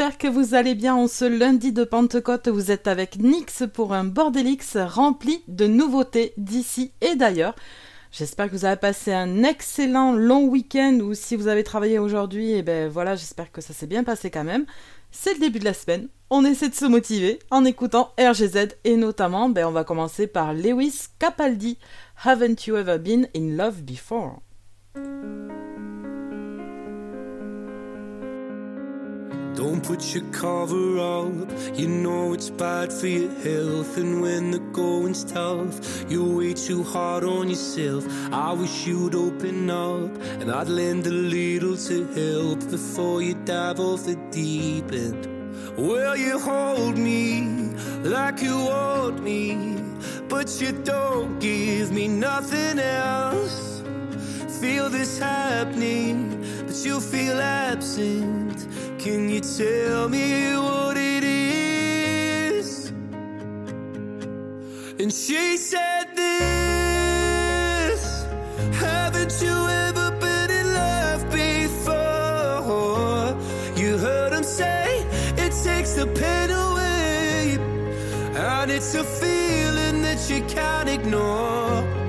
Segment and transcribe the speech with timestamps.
[0.00, 2.48] j'espère que vous allez bien en ce lundi de Pentecôte.
[2.48, 7.54] Vous êtes avec Nix pour un Bordelix rempli de nouveautés d'ici et d'ailleurs.
[8.10, 12.52] J'espère que vous avez passé un excellent long week-end ou si vous avez travaillé aujourd'hui,
[12.52, 14.64] et eh ben voilà, j'espère que ça s'est bien passé quand même.
[15.10, 18.96] C'est le début de la semaine, on essaie de se motiver en écoutant RGZ et
[18.96, 21.76] notamment, ben, on va commencer par Lewis Capaldi,
[22.24, 24.40] Haven't You Ever Been in Love Before?
[29.54, 33.96] Don't put your cover up, you know it's bad for your health.
[33.96, 38.06] And when the going's tough, you're way too hard on yourself.
[38.32, 43.80] I wish you'd open up, and I'd lend a little to help before you dive
[43.80, 45.26] off the deep end.
[45.76, 47.42] Well, you hold me
[48.02, 49.76] like you want me,
[50.28, 53.82] but you don't give me nothing else.
[54.60, 58.66] Feel this happening, but you feel absent.
[59.00, 62.92] Can you tell me what it is?
[65.00, 68.26] And she said this
[68.74, 69.56] Haven't you
[69.86, 73.34] ever been in love before?
[73.74, 75.06] You heard him say
[75.38, 77.56] it takes the pain away,
[78.36, 81.99] and it's a feeling that you can't ignore.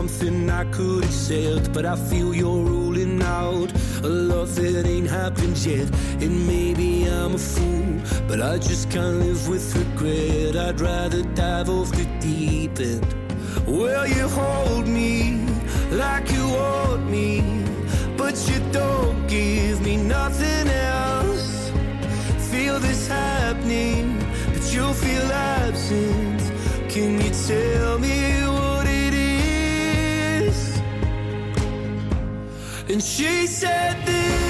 [0.00, 1.72] Something I could accept.
[1.74, 3.70] But I feel you're ruling out
[4.02, 5.88] a love that ain't happened yet.
[6.24, 7.92] And maybe I'm a fool,
[8.26, 10.56] but I just can't live with regret.
[10.56, 13.14] I'd rather dive off the deep end.
[13.66, 15.46] Well, you hold me
[15.90, 17.30] like you want me,
[18.16, 20.66] but you don't give me nothing
[20.98, 21.70] else.
[22.50, 24.06] Feel this happening,
[24.52, 26.40] but you feel absent.
[26.88, 28.49] Can you tell me?
[32.90, 34.49] And she said this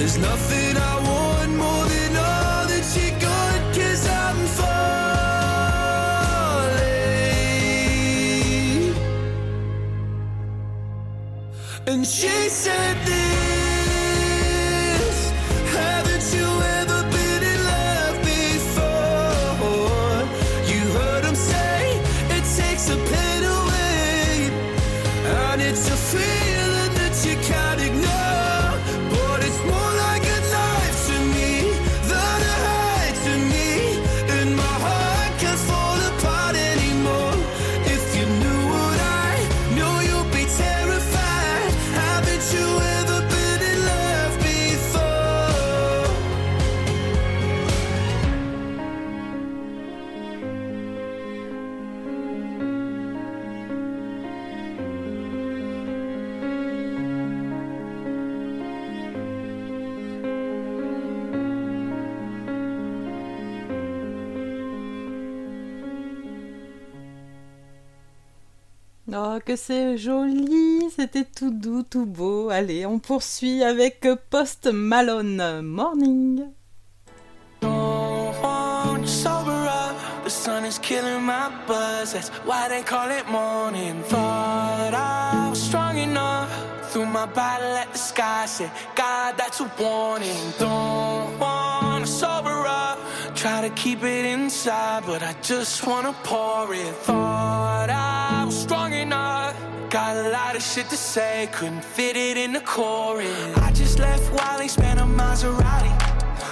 [0.00, 4.80] There's nothing I want more than all that she got, cause I'm falling.
[11.86, 12.96] And she said
[69.22, 72.48] Oh, que c'est joli, c'était tout doux, tout beau.
[72.48, 76.46] Allez, on poursuit avec Post Malone Morning.
[80.24, 82.12] The sun is killing my buzz.
[82.12, 84.02] That's why they call it morning?
[84.04, 86.48] Thought I was strong enough.
[86.90, 88.46] Through my bottle at the sky.
[88.46, 90.52] Said, God, that's a warning.
[90.58, 92.98] Don't wanna sober up.
[93.40, 96.94] Try to keep it inside, but I just wanna pour it.
[97.06, 99.56] Thought I was strong enough.
[99.88, 103.56] Got a lot of shit to say, couldn't fit it in the chorus.
[103.56, 105.94] I just left Wally's, spent a Maserati.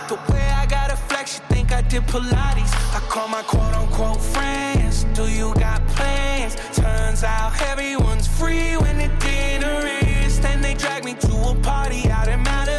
[0.08, 2.72] The way I got a flex, you think I did Pilates.
[2.96, 6.56] I call my quote unquote friends, do you got plans?
[6.74, 9.86] Turns out everyone's free when the dinner
[10.24, 10.40] is.
[10.40, 12.77] Then they drag me to a party out in Malibu.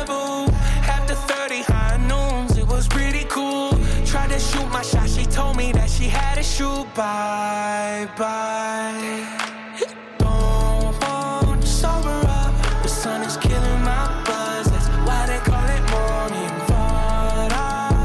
[6.60, 9.26] you bye bye.
[11.62, 12.54] Sober up.
[12.84, 14.70] The sun is killing my buzz.
[14.70, 16.52] That's why they call it morning.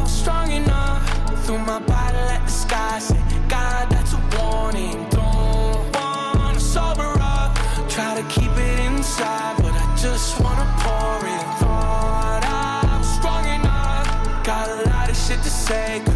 [0.07, 1.03] Strong enough.
[1.45, 2.99] Threw my bottle at the sky.
[3.01, 5.09] Said, God, that's a warning.
[5.11, 7.57] Don't wanna sober up.
[7.89, 11.45] Try to keep it inside, but I just wanna pour it.
[11.61, 14.07] Thought I was strong enough.
[14.45, 16.14] Got a lot of shit to say.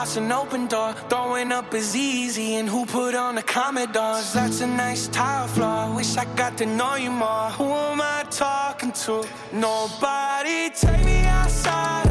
[0.00, 0.94] an open door.
[1.10, 4.32] Throwing up is easy, and who put on the Commodores?
[4.32, 5.94] That's a nice tile floor.
[5.94, 7.50] Wish I got to know you more.
[7.58, 9.26] Who am I talking to?
[9.52, 12.09] Nobody take me outside.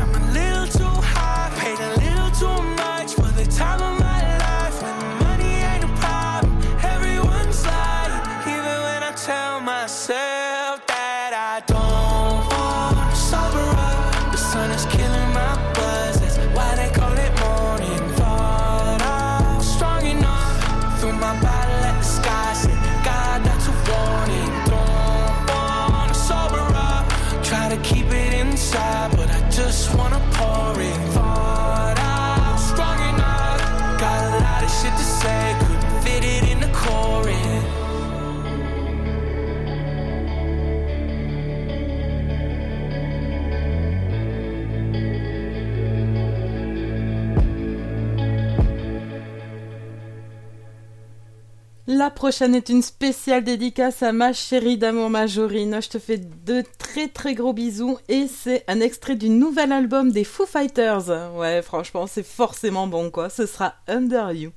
[51.92, 55.81] La prochaine est une spéciale dédicace à ma chérie d'amour Majorine.
[55.81, 60.12] Je te fais de très très gros bisous et c'est un extrait du nouvel album
[60.12, 61.10] des Foo Fighters.
[61.36, 63.31] Ouais, franchement, c'est forcément bon quoi.
[63.31, 64.52] Ce sera Under You.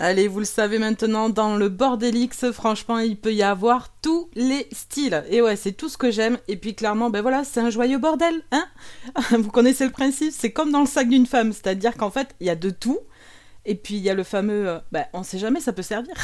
[0.00, 4.68] Allez, vous le savez maintenant, dans le Bordelix, franchement, il peut y avoir tous les
[4.70, 5.24] styles.
[5.28, 6.38] Et ouais, c'est tout ce que j'aime.
[6.46, 8.64] Et puis clairement, ben voilà, c'est un joyeux bordel, hein
[9.32, 12.46] Vous connaissez le principe, c'est comme dans le sac d'une femme, c'est-à-dire qu'en fait, il
[12.46, 13.00] y a de tout.
[13.64, 16.14] Et puis il y a le fameux, euh, ben on sait jamais, ça peut servir.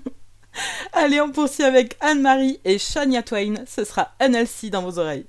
[0.94, 3.54] Allez, on poursuit avec Anne-Marie et Shania Twain.
[3.66, 5.26] Ce sera NLC dans vos oreilles.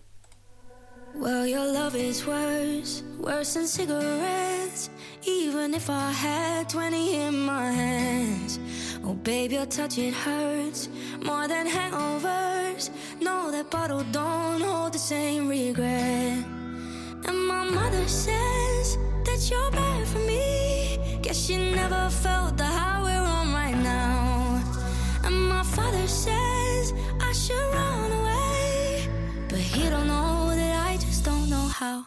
[1.19, 4.89] Well, your love is worse, worse than cigarettes.
[5.25, 8.57] Even if I had 20 in my hands.
[9.03, 10.87] Oh, baby, your touch, it hurts
[11.21, 12.89] more than hangovers.
[13.19, 16.45] No, that bottle don't hold the same regret.
[17.27, 21.19] And my mother says that you're bad for me.
[21.21, 24.63] Guess she never felt the high we're on right now.
[25.25, 29.09] And my father says I should run away.
[29.49, 30.48] But he don't know
[31.19, 32.05] just don't know how.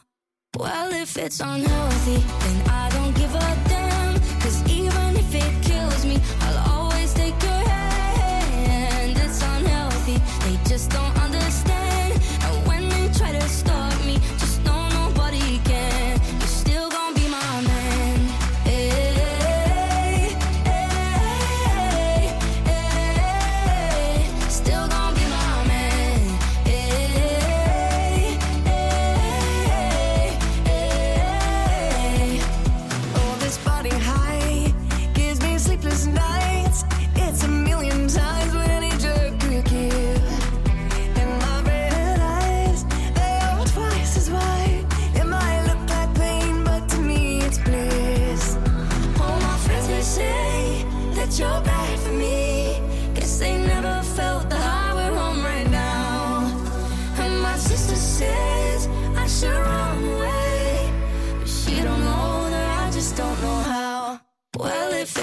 [0.57, 3.92] Well, if it's unhealthy, then I don't give a damn.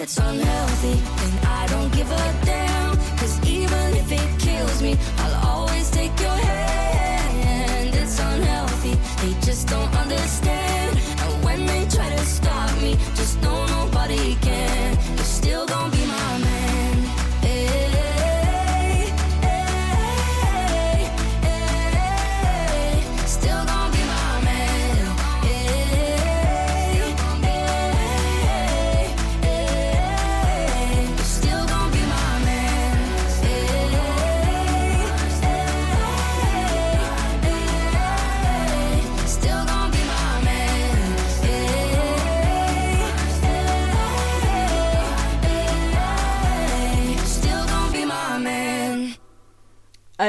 [0.10, 0.69] It's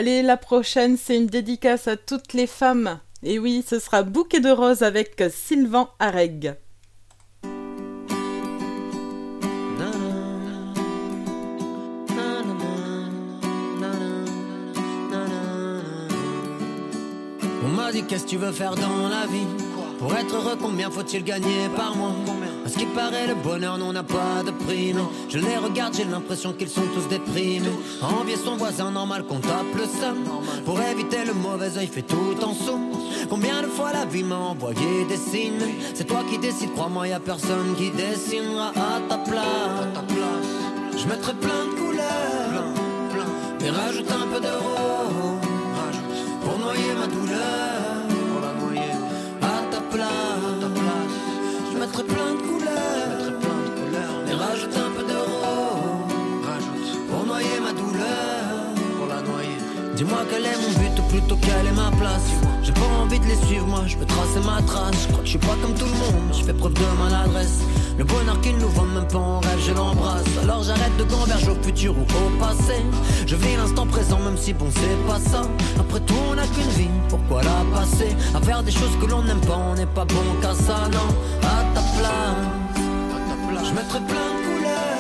[0.01, 3.01] Allez, la prochaine, c'est une dédicace à toutes les femmes.
[3.23, 6.55] Et oui, ce sera Bouquet de roses avec Sylvain Areg.
[17.63, 19.47] On m'a dit qu'est-ce que tu veux faire dans la vie?
[19.99, 22.15] Pour être heureux combien faut-il gagner par mois?
[22.71, 26.05] Ce qui paraît le bonheur non n'a pas de prix mais Je les regarde j'ai
[26.05, 27.69] l'impression qu'ils sont tous déprimés
[28.03, 30.19] Envier son voisin normal qu'on tape le seum
[30.65, 32.91] Pour éviter le mauvais oeil fait tout en somme
[33.29, 35.75] Combien de fois la vie m'a envoyé des signes?
[35.95, 40.51] C'est toi qui décides crois-moi y a personne qui dessinera à ta place
[40.97, 42.65] Je mettrai plein de couleurs
[43.61, 45.51] Mais rajoute un peu de rose
[46.43, 47.39] pour noyer ma douleur.
[49.43, 50.07] À ta place.
[51.73, 52.60] Je plein de couleurs.
[54.51, 56.99] Rajoute un peu de rose.
[57.09, 58.75] Pour noyer ma douleur.
[58.99, 59.59] Pour la noyer.
[59.95, 62.29] Dis-moi quel est mon but ou plutôt quelle est ma place.
[62.65, 65.03] J'ai pas envie de les suivre, moi je veux tracer ma trace.
[65.03, 67.61] Je crois que je suis pas comme tout le monde, je fais preuve de maladresse.
[67.97, 70.25] Le bonheur qu'ils nous vendent même pas en rêve, je l'embrasse.
[70.43, 72.83] Alors j'arrête de gamberger au futur ou au passé.
[73.29, 75.43] Je vis l'instant présent, même si bon, c'est pas ça.
[75.79, 78.17] Après tout, on n'a qu'une vie, pourquoi la passer?
[78.35, 81.09] À faire des choses que l'on n'aime pas, on n'est pas bon qu'à ça, non.
[81.47, 82.60] À ta place,
[83.65, 84.91] je mettrai plein de couleurs.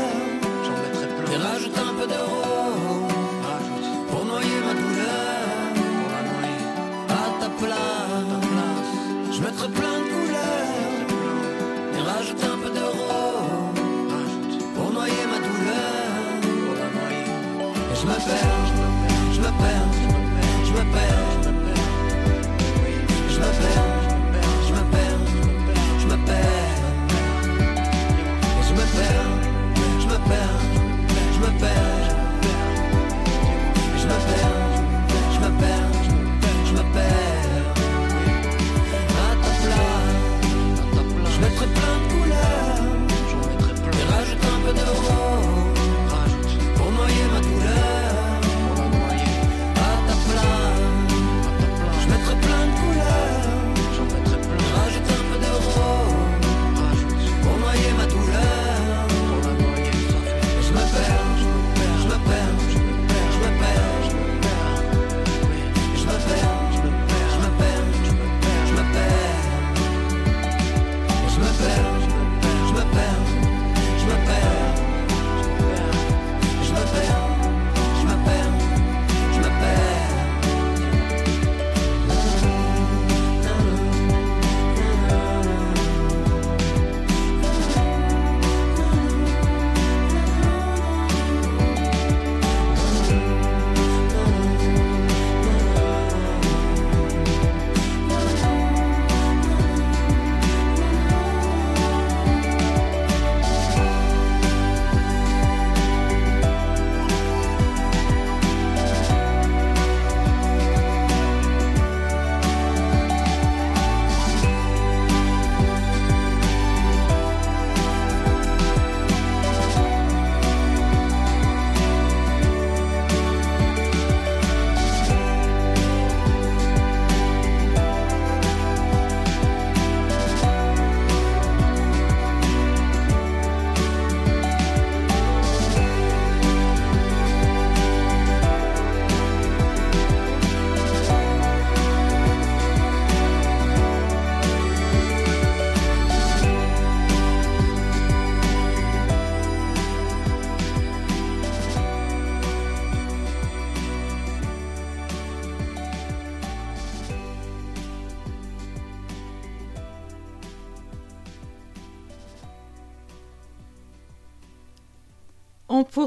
[1.33, 2.39] Et rajoute un peu de rose.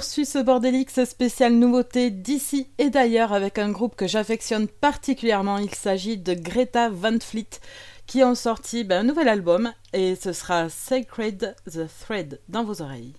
[0.03, 5.59] Poursuit ce Bordelix spécial nouveauté d'ici et d'ailleurs avec un groupe que j'affectionne particulièrement.
[5.59, 7.61] Il s'agit de Greta Van Fleet
[8.05, 12.81] qui ont sorti ben, un nouvel album et ce sera Sacred the Thread dans vos
[12.81, 13.13] oreilles.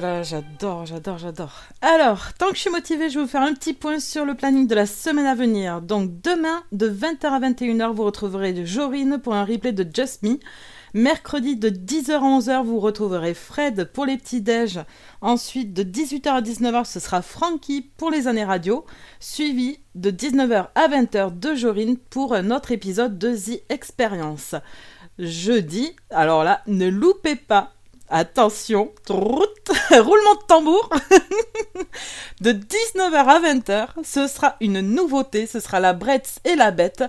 [0.00, 1.62] J'adore, j'adore, j'adore.
[1.80, 4.34] Alors, tant que je suis motivée, je vais vous faire un petit point sur le
[4.34, 5.82] planning de la semaine à venir.
[5.82, 10.38] Donc demain, de 20h à 21h, vous retrouverez Jorine pour un replay de Just Me.
[10.94, 14.80] Mercredi de 10h à 11h, vous retrouverez Fred pour les petits déj.
[15.20, 18.84] Ensuite, de 18h à 19h, ce sera Frankie pour les années radio.
[19.18, 24.54] Suivi de 19h à 20h de Jorine pour notre épisode de The Experience.
[25.18, 27.72] Jeudi, alors là, ne loupez pas.
[28.14, 30.90] Attention, roulement de tambour.
[32.42, 37.04] de 19h à 20h, ce sera une nouveauté, ce sera la Bretz et la Bête.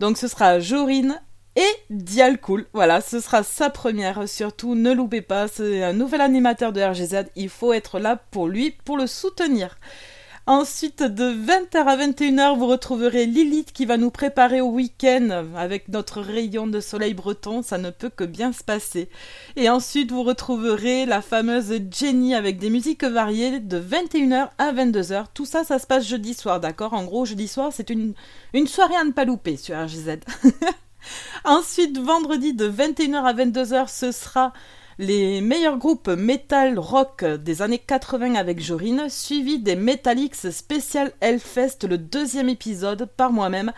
[0.00, 1.22] Donc ce sera Jorine
[1.54, 2.66] et Dialcool.
[2.72, 4.28] Voilà, ce sera sa première.
[4.28, 7.30] Surtout, ne loupez pas, c'est un nouvel animateur de RGZ.
[7.36, 9.78] Il faut être là pour lui, pour le soutenir.
[10.50, 15.86] Ensuite, de 20h à 21h, vous retrouverez Lilith qui va nous préparer au week-end avec
[15.86, 17.62] notre rayon de soleil breton.
[17.62, 19.08] Ça ne peut que bien se passer.
[19.54, 25.26] Et ensuite, vous retrouverez la fameuse Jenny avec des musiques variées de 21h à 22h.
[25.34, 26.94] Tout ça, ça se passe jeudi soir, d'accord?
[26.94, 28.14] En gros, jeudi soir, c'est une,
[28.66, 30.18] soirée à ne pas louper sur RGZ.
[31.44, 34.52] Ensuite, vendredi de 21h à 22h, ce sera
[35.00, 41.88] les meilleurs groupes metal rock des années 80 avec Jorine, suivi des Metallics Special Hellfest,
[41.88, 43.72] le deuxième épisode par moi-même.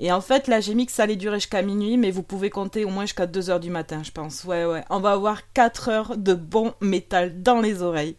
[0.00, 2.50] Et en fait, là, j'ai mis que ça allait durer jusqu'à minuit, mais vous pouvez
[2.50, 4.42] compter au moins jusqu'à 2h du matin, je pense.
[4.42, 4.82] Ouais, ouais.
[4.90, 8.16] On va avoir 4 heures de bon métal dans les oreilles.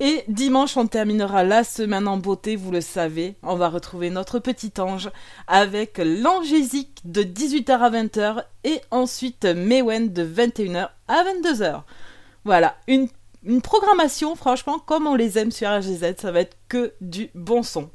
[0.00, 3.36] Et dimanche, on terminera la semaine en beauté, vous le savez.
[3.44, 5.08] On va retrouver notre petit ange
[5.46, 11.82] avec l'angésique de 18h à 20h et ensuite Mewen de 21h à 22h.
[12.44, 13.08] Voilà, une,
[13.62, 17.90] programmation, franchement, comme on les aime sur RGZ, ça va être que du bon son.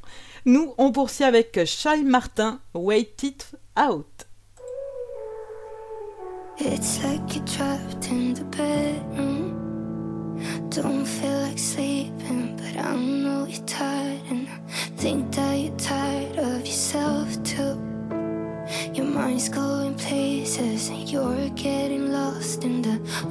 [0.45, 4.27] Nous, on poursuit avec Shai Martin, Wait It Out.
[6.59, 8.43] It's like you're trapped in the.
[10.69, 14.10] Don't feel like sleeping, but I know tired,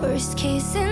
[0.01, 0.90] worst case scenario,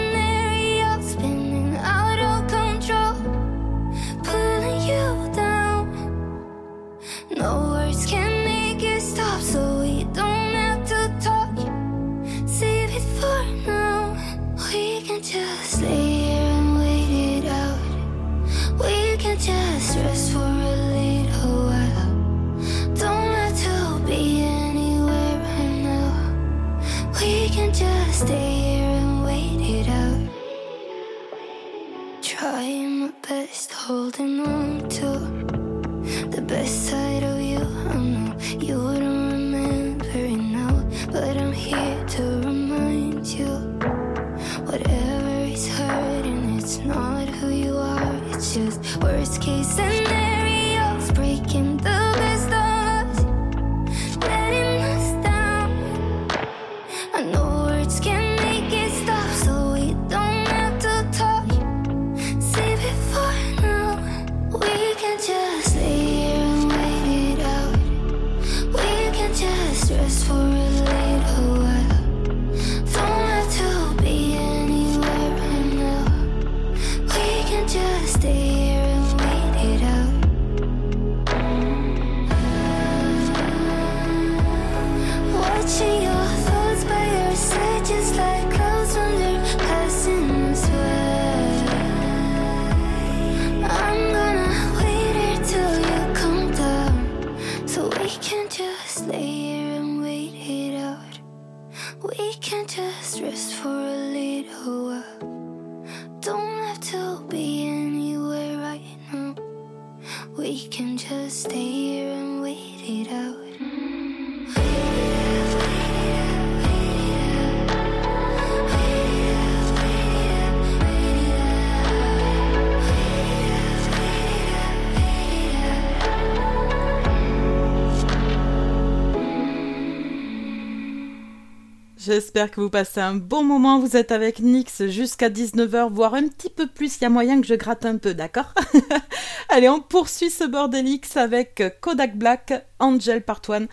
[132.09, 133.81] J'espère que vous passez un bon moment.
[133.81, 136.97] Vous êtes avec Nix jusqu'à 19h, voire un petit peu plus.
[136.97, 138.55] Il y a moyen que je gratte un peu, d'accord
[139.51, 143.67] Allez, on poursuit ce bordelix avec Kodak Black, Angel Part 1.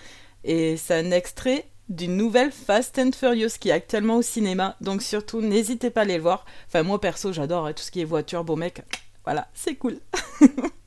[0.43, 4.75] Et c'est un extrait d'une nouvelle Fast and Furious qui est actuellement au cinéma.
[4.81, 6.45] Donc surtout, n'hésitez pas à aller le voir.
[6.67, 8.81] Enfin, moi perso, j'adore hein, tout ce qui est voiture, beau mec.
[9.23, 9.97] Voilà, c'est cool.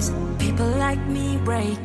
[0.00, 0.42] those wings.
[0.42, 1.78] People like me break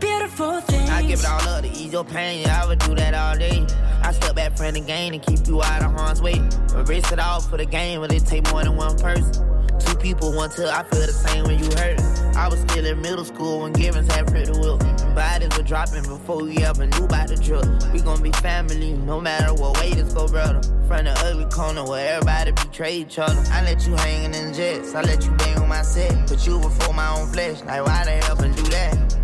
[0.00, 0.90] beautiful things.
[0.90, 2.48] I give it all up to ease your pain.
[2.48, 3.66] I would do that all day.
[4.02, 6.40] I step back from the game and keep you out of harm's way.
[6.74, 9.57] Erase it all for the game, but it take more than one person.
[10.00, 12.00] People, one till I feel the same when you hurt.
[12.36, 14.78] I was still in middle school when Givens had pretty will.
[15.14, 17.64] Bodies were dropping before we ever knew about the drill.
[17.92, 20.62] We gon' be family, no matter what way this go, brother.
[20.86, 23.42] From the ugly corner where everybody betray each other.
[23.50, 26.28] I let you hangin' in jets, I let you bang on my set.
[26.28, 29.18] Put you before my own flesh, like why the hell and do that?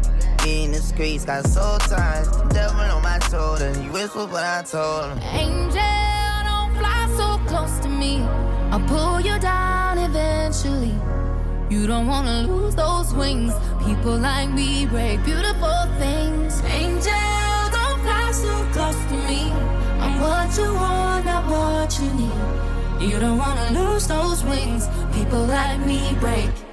[0.47, 2.29] in the streets, got soul ties.
[2.53, 5.19] Devil on my shoulder, you whisper, but I told him.
[5.33, 6.14] Angel,
[7.65, 8.21] close to me.
[8.71, 10.95] I'll pull you down eventually.
[11.71, 13.53] You don't wanna lose those wings.
[13.87, 16.61] People like me break beautiful things.
[16.83, 19.41] Angel, don't fly so close to me.
[20.03, 23.11] I'm what you want, not what you need.
[23.11, 24.89] You don't wanna lose those wings.
[25.15, 26.64] People like me break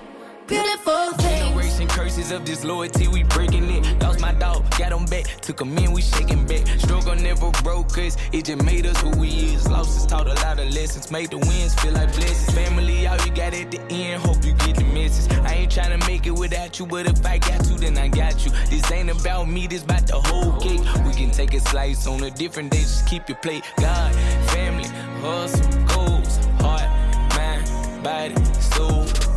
[0.52, 1.12] beautiful.
[1.18, 4.02] Generation curses of disloyalty, we breaking it.
[4.02, 5.26] Lost my dog, got him back.
[5.42, 6.68] Took him in, we shaking back.
[6.80, 9.68] Struggle never broke us, it just made us who we is.
[9.70, 12.54] Losses taught a lot of lessons, made the wins feel like blessings.
[12.54, 15.32] Family, all you got at the end, hope you get the message.
[15.46, 18.10] I ain't trying to make it without you, but if I got you, then I
[18.10, 18.52] got you.
[18.70, 20.82] This ain't about me, this about the whole cake.
[21.06, 23.64] We can take a slice on a different day, just keep your plate.
[23.80, 24.14] God,
[24.52, 24.88] family,
[25.22, 26.90] hustle, goals, heart,
[27.38, 28.51] mind, body.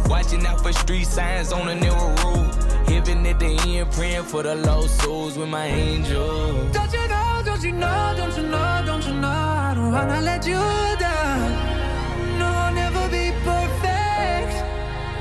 [0.09, 2.55] Watching out for street signs on a narrow road.
[2.87, 6.69] Heaven at the end, praying for the lost souls with my angel.
[6.73, 10.21] Don't you know, don't you know, don't you know, don't you know, I don't wanna
[10.21, 10.61] let you
[11.01, 12.39] down.
[12.39, 14.53] No, I'll never be perfect.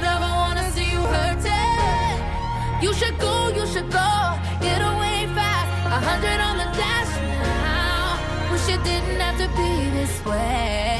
[0.02, 2.18] Never wanna see you hurting.
[2.84, 4.12] You should go, you should go.
[4.60, 5.70] Get away fast.
[5.96, 7.14] A hundred on the dash
[7.64, 8.52] now.
[8.52, 10.93] Wish it didn't have to be this way.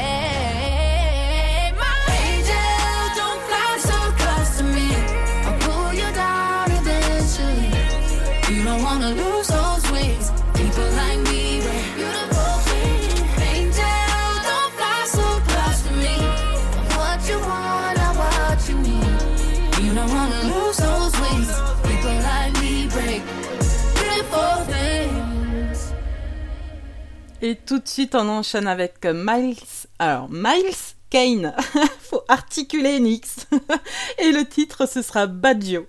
[27.46, 29.58] Et tout de suite, on enchaîne avec Miles.
[30.00, 30.78] Alors, Miles
[31.10, 31.54] Kane.
[32.00, 33.48] Faut articuler Nix.
[34.18, 35.86] Et le titre, ce sera Baggio.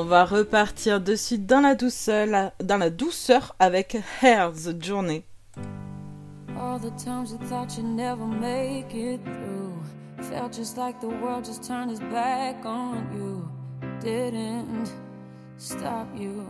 [0.00, 5.24] On va repartir de suite dans la douceur, avec Hair's Journey.
[6.58, 9.74] All the times you thought you'd never make it through.
[10.22, 13.46] Felt just like the world just turned its back on you.
[14.00, 14.90] Didn't
[15.58, 16.46] stop you.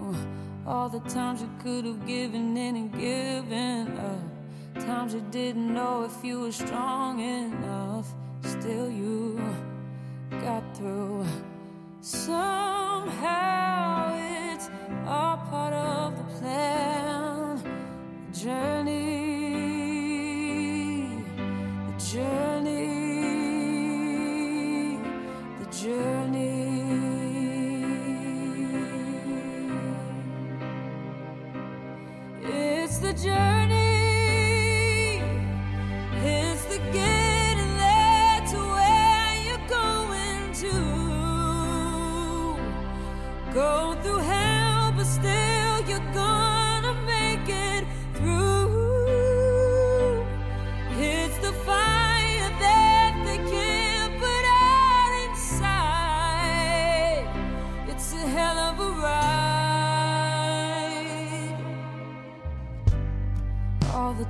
[0.64, 4.84] All the times you could have given in and given up.
[4.86, 8.06] Times you didn't know if you were strong enough.
[8.44, 9.40] Still, you
[10.40, 11.26] got through.
[12.00, 12.59] Somehow
[18.42, 18.69] journey,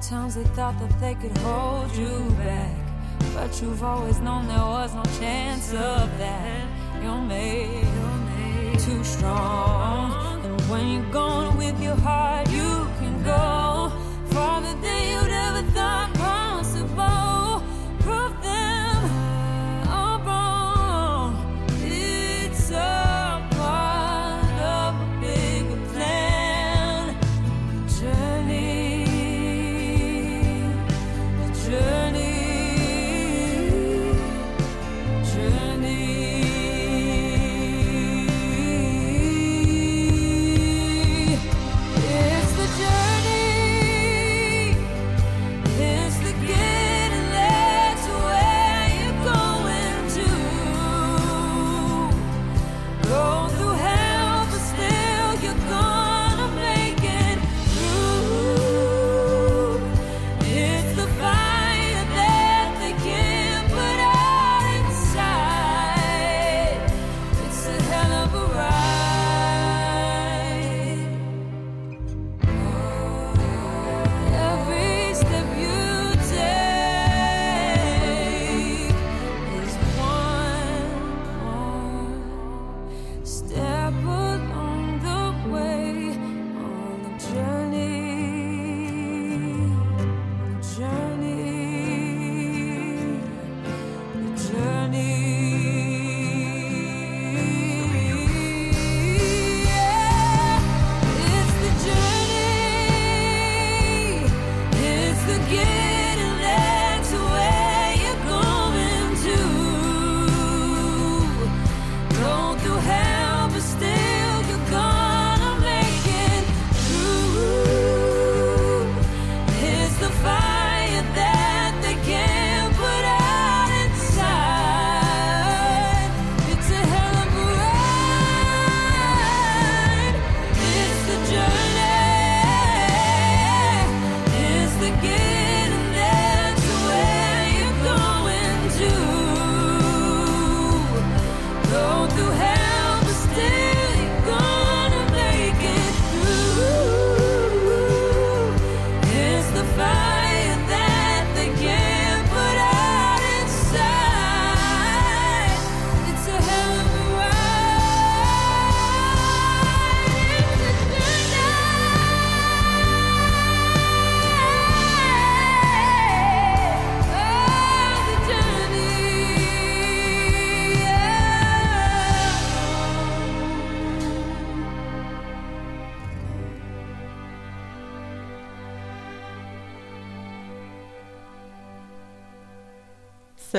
[0.01, 2.75] times they thought that they could hold you back.
[3.35, 6.67] But you've always known there was no chance of that.
[7.03, 10.13] You're made, you're made too strong.
[10.45, 12.80] And when you're going with your heart, you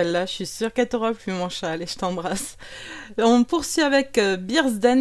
[0.01, 1.69] Celle-là, je suis sûre qu'elle t'aura plu, mon chat.
[1.69, 2.57] Allez, je t'embrasse.
[3.19, 4.35] On poursuit avec euh,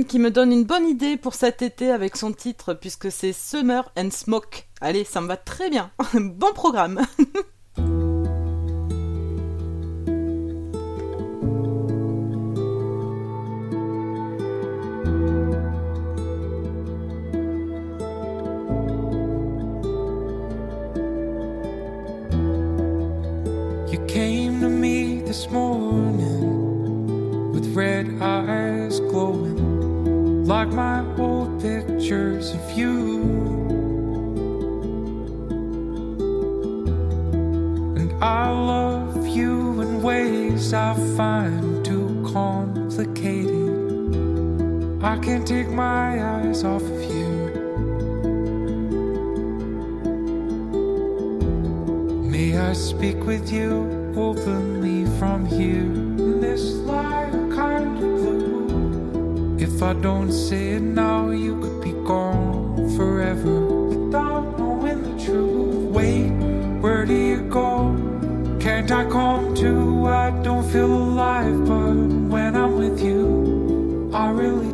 [0.07, 3.91] qui me donne une bonne idée pour cet été avec son titre, puisque c'est Summer
[3.97, 4.67] and Smoke.
[4.83, 5.91] Allez, ça me va très bien.
[6.13, 7.01] bon programme.
[25.41, 33.23] this morning with red eyes glowing like my old pictures of you.
[37.97, 43.55] And I love you in ways I find too complicated.
[45.03, 47.31] I can't take my eyes off of you.
[52.31, 59.57] May I speak with you openly from here in this light kind of blue?
[59.59, 65.91] If I don't say it now, you could be gone forever without knowing the truth.
[65.95, 66.31] Wait,
[66.81, 67.97] where do you go?
[68.61, 70.07] Can't I come to?
[70.07, 71.95] I don't feel alive, but
[72.35, 74.70] when I'm with you, I really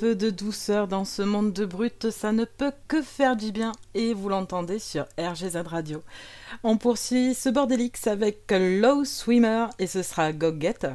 [0.00, 3.72] peu de douceur dans ce monde de brut, ça ne peut que faire du bien
[3.94, 6.02] et vous l'entendez sur RGZ Radio.
[6.64, 10.94] On poursuit ce bordelix avec Low Swimmer et ce sera Go Getter.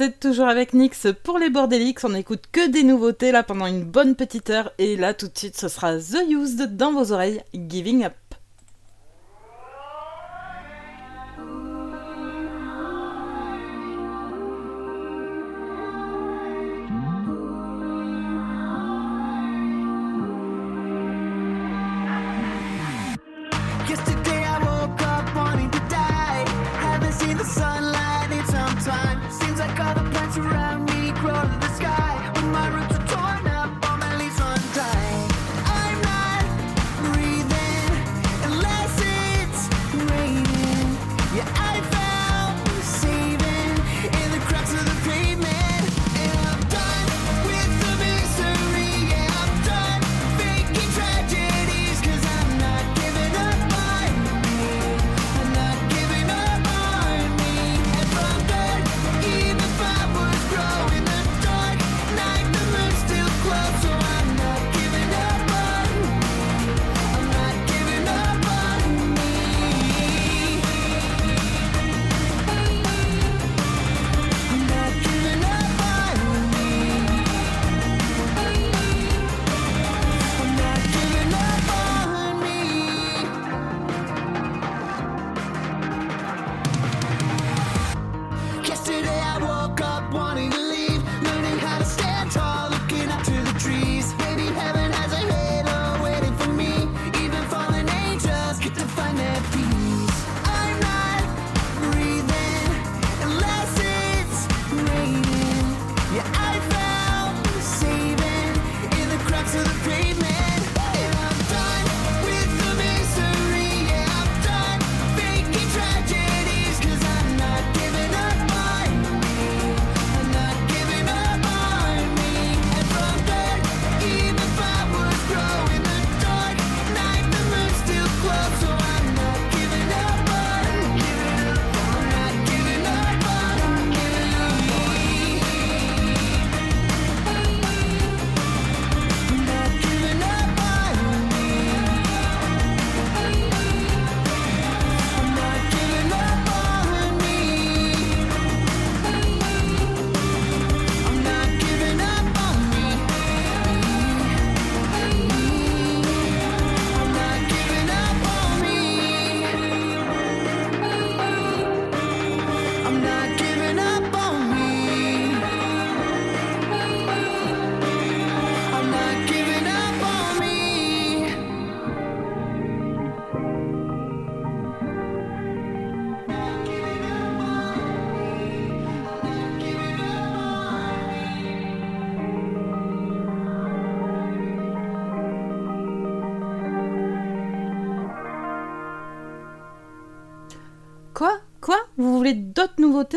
[0.00, 2.04] C'est toujours avec Nix pour les Bordelix.
[2.04, 4.70] On n'écoute que des nouveautés là pendant une bonne petite heure.
[4.78, 8.27] Et là, tout de suite, ce sera The Used dans vos oreilles, Giving Up.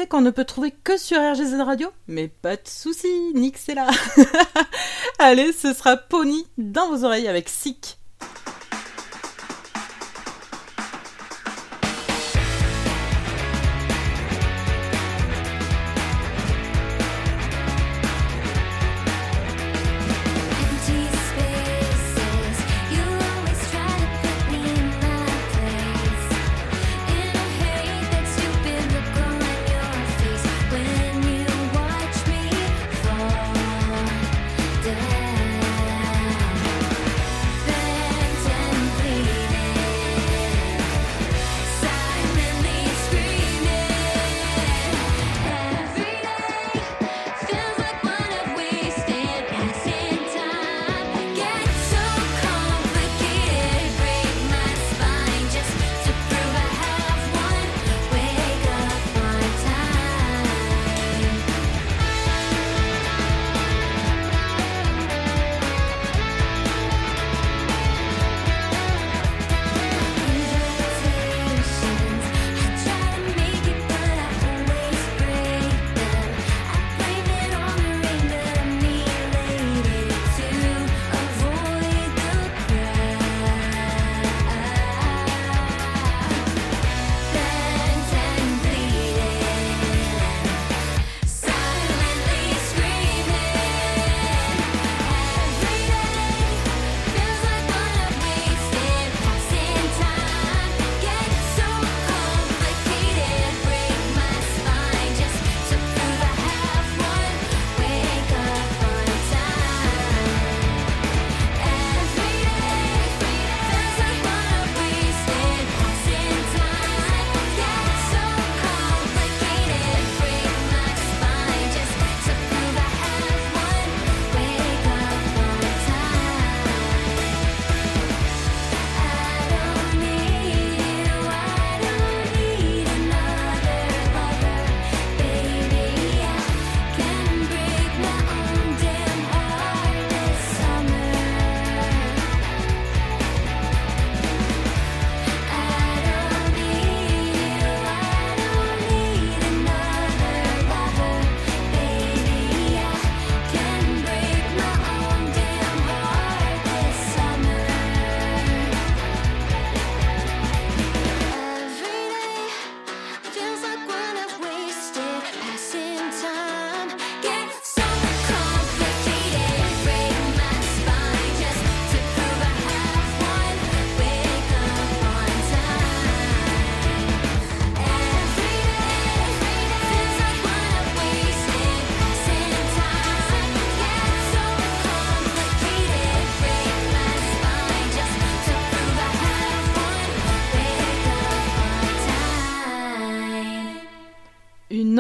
[0.10, 3.90] qu'on ne peut trouver que sur RGZ Radio Mais pas de soucis, Nick c'est là
[5.20, 7.98] Allez, ce sera Pony dans vos oreilles avec Sick.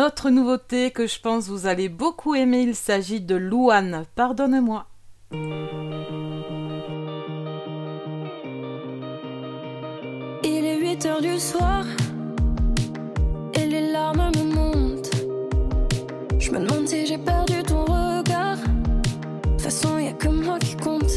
[0.01, 4.85] autre nouveauté que je pense vous allez beaucoup aimer, il s'agit de Louane, pardonne-moi.
[10.43, 11.85] Il est 8 heures du soir
[13.53, 15.11] et les larmes me montent.
[16.39, 18.57] Je me demande si j'ai perdu ton regard.
[18.57, 21.11] De toute façon, y a que moi qui compte.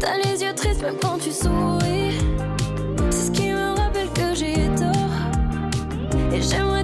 [0.00, 2.16] T'as les yeux tristes même quand tu souris.
[3.10, 6.32] C'est ce qui me rappelle que j'ai tort.
[6.32, 6.77] Et j'aimerais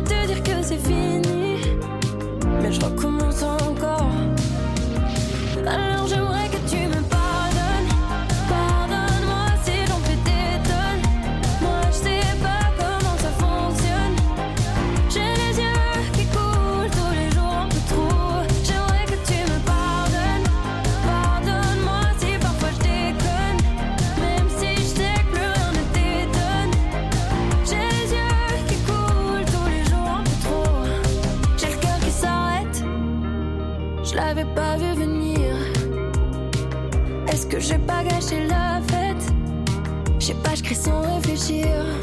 [41.51, 41.94] You.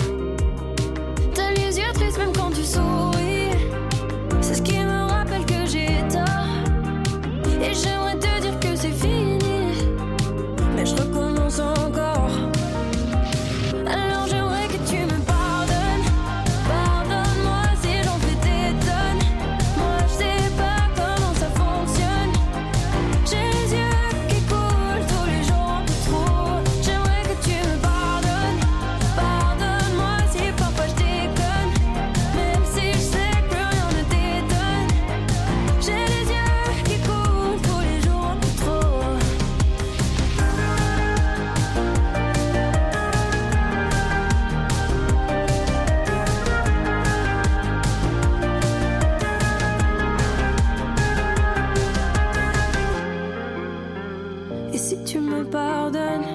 [55.72, 56.28] pardonne.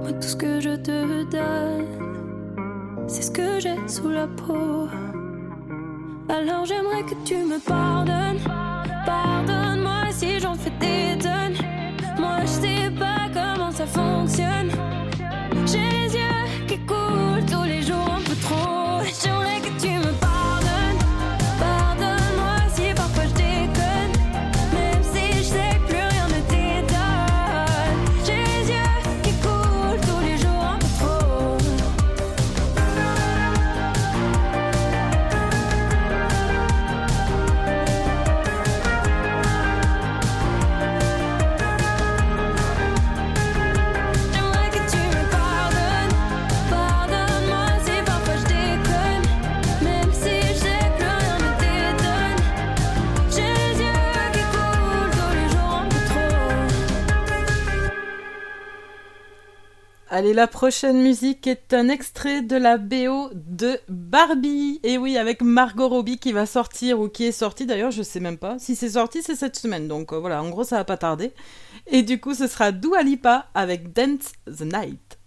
[0.00, 1.86] Moi, tout ce que je te donne,
[3.08, 4.88] c'est ce que j'ai sous la peau.
[6.28, 8.42] Alors j'aimerais que tu me pardonnes.
[9.06, 11.58] Pardonne-moi si j'en fais des tonnes.
[12.22, 14.70] Moi, je sais pas comment ça fonctionne.
[60.12, 64.80] Allez, la prochaine musique est un extrait de la BO de Barbie.
[64.82, 68.18] Et oui, avec Margot Robbie qui va sortir ou qui est sortie d'ailleurs, je sais
[68.18, 68.58] même pas.
[68.58, 69.86] Si c'est sorti, c'est cette semaine.
[69.86, 71.32] Donc euh, voilà, en gros, ça va pas tarder.
[71.86, 75.19] Et du coup, ce sera Dualipa avec Dance the Night.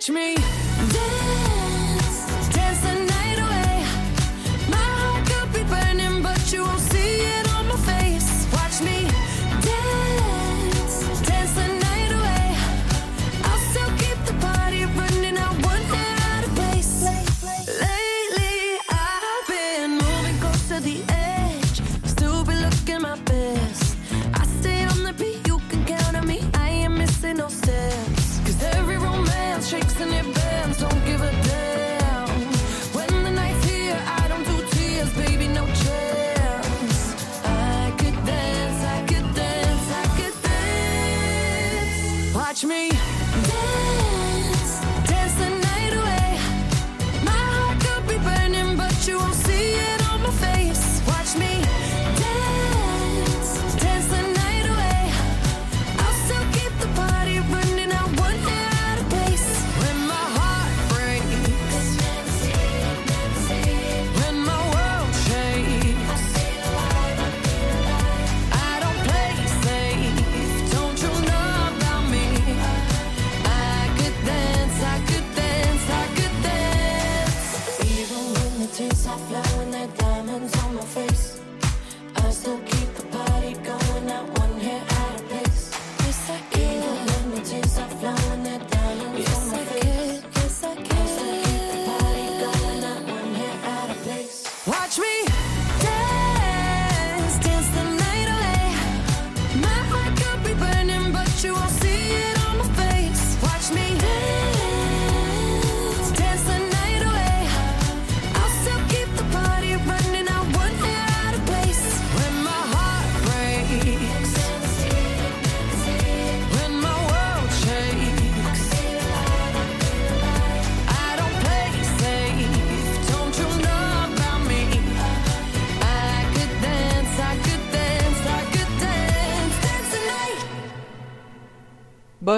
[0.00, 0.59] catch me.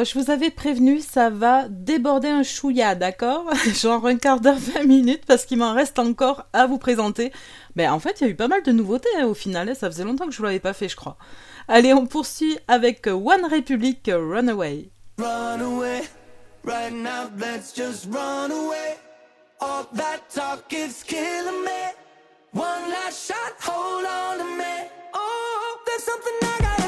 [0.02, 3.44] Euh, je vous avais prévenu, ça va déborder un chouïa, d'accord
[3.74, 7.32] Genre un quart d'heure, 20 minutes, parce qu'il m'en reste encore à vous présenter.
[7.76, 9.90] Mais en fait, il y a eu pas mal de nouveautés hein, au final, ça
[9.90, 11.16] faisait longtemps que je ne l'avais pas fait, je crois.
[11.68, 14.90] Allez, on poursuit avec One Republic Runaway.
[15.18, 16.02] Runaway,
[16.64, 18.96] right now, let's just run away.
[19.60, 21.92] All that talk is killing me.
[22.52, 24.88] One last shot, hold on to me.
[25.14, 26.81] Oh, there's something I got.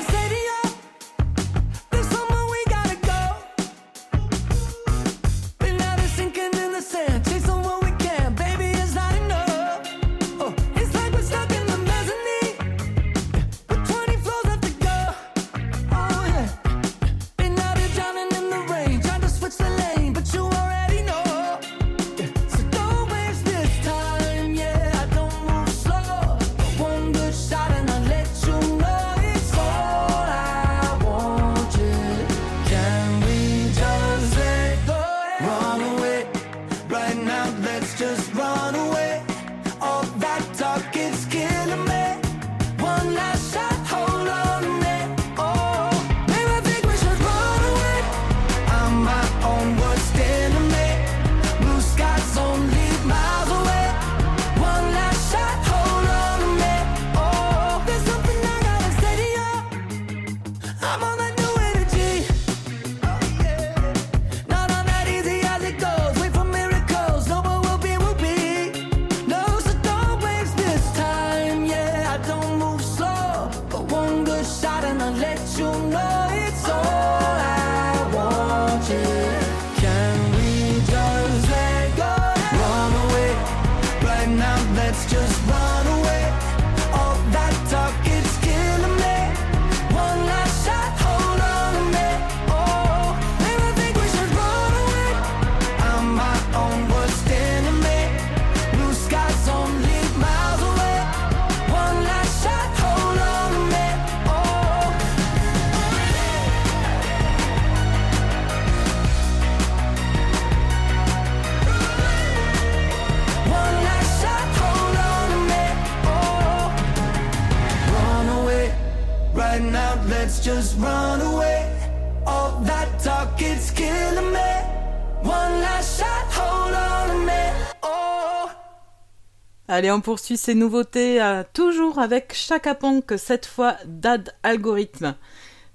[129.94, 135.14] on poursuit ces nouveautés euh, toujours avec Chaka Ponk, cette fois Dad Algorithme.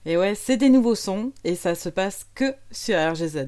[0.06, 3.48] Et ouais, c'est des nouveaux sons et ça se passe que sur RGZ.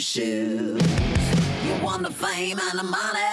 [0.00, 0.82] shoes.
[1.64, 3.23] You want the fame and the money.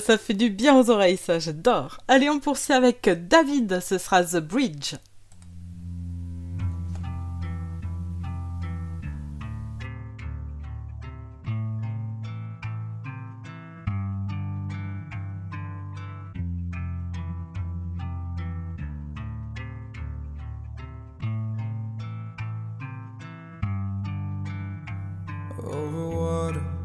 [0.00, 1.98] Ça fait du bien aux oreilles, ça, j'adore.
[2.06, 4.94] Allez, on poursuit avec David, ce sera The Bridge.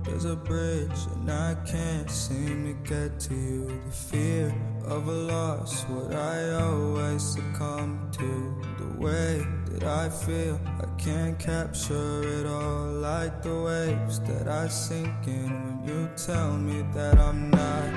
[0.04, 3.82] There's a bridge and I can't seem to get to you.
[3.86, 8.62] The fear of a loss, what I always succumb to.
[8.84, 12.88] The way that I feel, I can't capture it all.
[12.88, 17.88] Like the waves that I sink in when you tell me that I'm not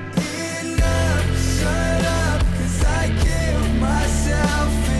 [0.60, 1.58] enough.
[1.58, 4.93] Shut up, cause I kill myself.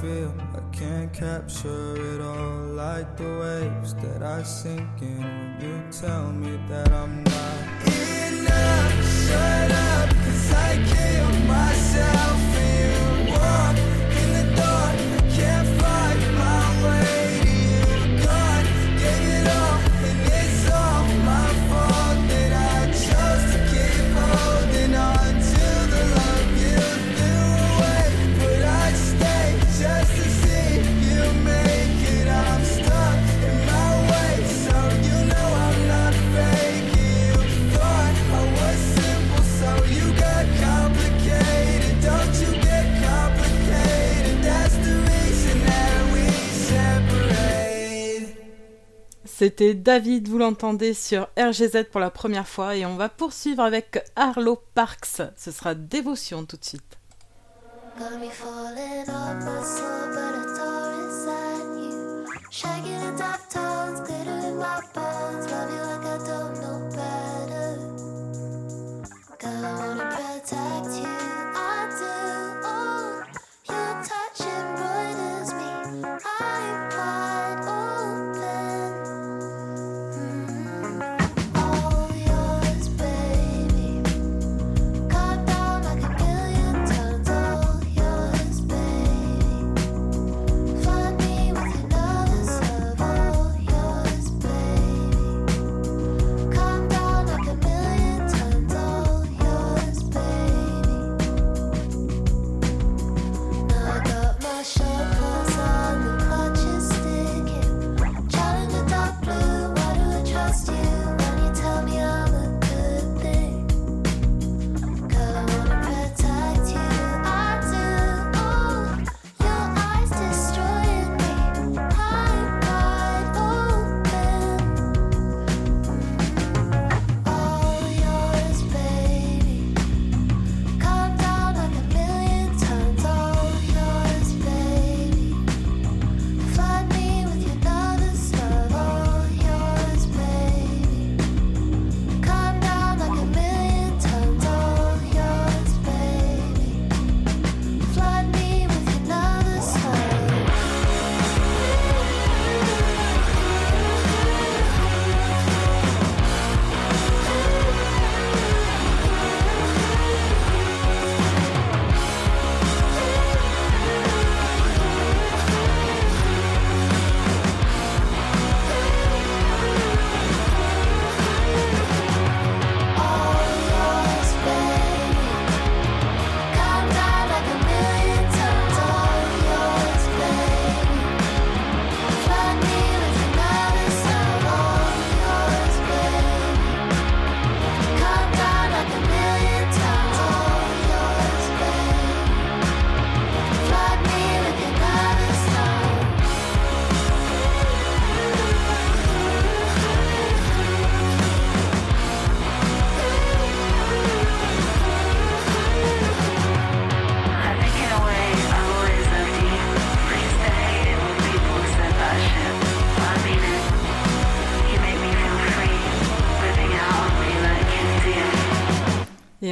[0.00, 0.32] feel.
[0.54, 5.20] I can't capture it all like the waves that I sink in.
[5.20, 7.47] When you tell me that I'm not.
[49.38, 54.02] C'était David, vous l'entendez sur RGZ pour la première fois et on va poursuivre avec
[54.16, 55.22] Arlo Parks.
[55.36, 56.98] Ce sera Dévotion tout de suite.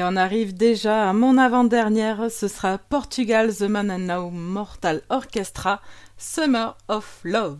[0.07, 2.31] On arrive déjà à mon avant-dernière.
[2.31, 5.81] Ce sera Portugal The Man and Now Mortal Orchestra
[6.17, 7.59] Summer of Love.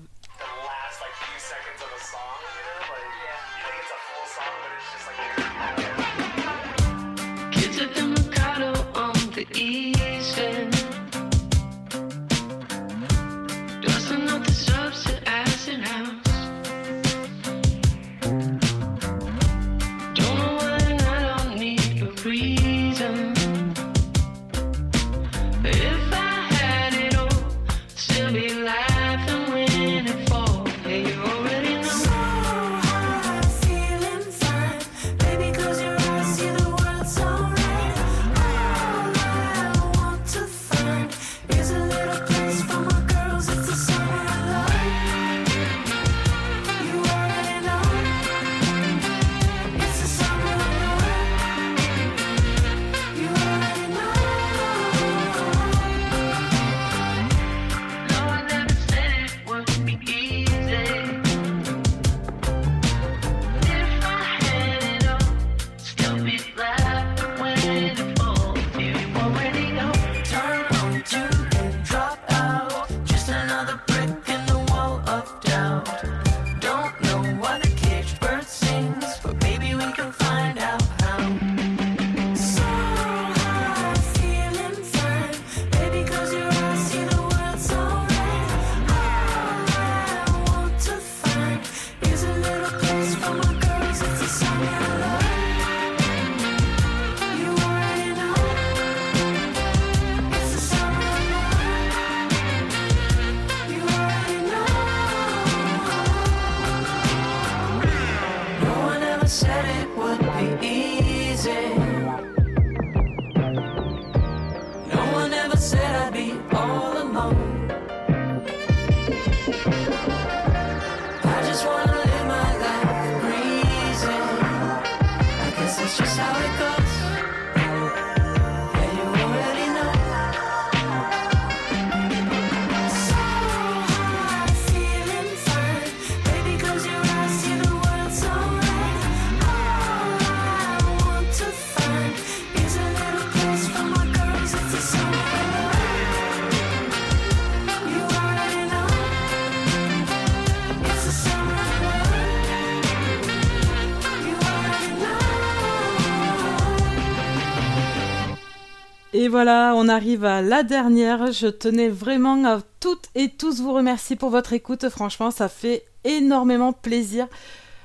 [159.97, 161.33] Arrive à la dernière.
[161.33, 164.89] Je tenais vraiment à toutes et tous vous remercier pour votre écoute.
[164.91, 167.27] Franchement, ça fait énormément plaisir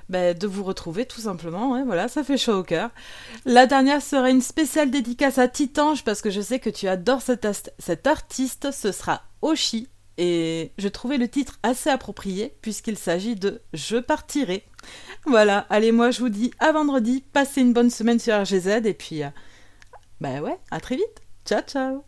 [0.09, 1.71] ben, de vous retrouver tout simplement.
[1.71, 2.89] Ouais, voilà, ça fait chaud au cœur.
[3.45, 7.21] La dernière sera une spéciale dédicace à Titange parce que je sais que tu adores
[7.21, 8.71] cet, artiste.
[8.71, 9.87] Ce sera Oshi.
[10.17, 14.65] Et je trouvais le titre assez approprié puisqu'il s'agit de Je partirai.
[15.25, 17.23] Voilà, allez, moi je vous dis à vendredi.
[17.31, 19.23] Passez une bonne semaine sur RGZ et puis.
[19.23, 19.29] euh,
[20.19, 21.20] bah ouais, à très vite.
[21.43, 22.05] Ciao, ciao.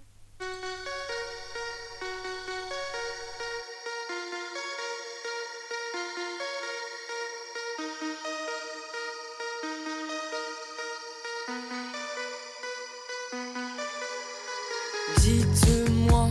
[15.19, 16.29] Dites-moi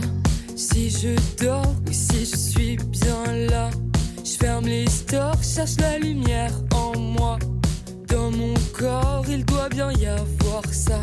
[0.55, 3.69] si je dors ou si je suis bien là.
[4.23, 7.37] Je ferme les stores, cherche la lumière en moi.
[8.07, 10.99] Dans mon corps, il doit bien y avoir ça.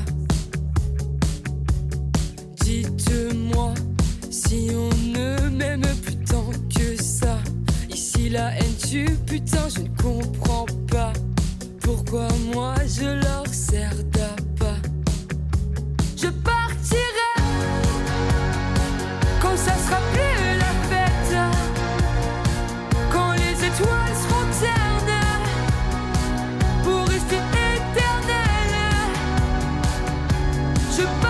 [3.10, 3.74] Dites-moi
[4.30, 7.38] si on ne m'aime plus tant que ça.
[7.90, 11.12] Ici la haine tue, putain, je ne comprends pas.
[11.80, 14.80] Pourquoi moi je leur sers d'appât?
[16.16, 17.32] Je partirai
[19.40, 21.36] quand ça sera plus la fête,
[23.10, 24.50] quand les étoiles seront
[26.84, 28.78] pour rester éternelles.
[30.96, 31.29] Je partirai